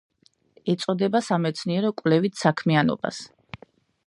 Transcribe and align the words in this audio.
ეწეოდა 0.73 1.21
სამეცნიერო 1.27 1.93
კვლევით 2.01 2.43
საქმიანობას. 2.47 3.25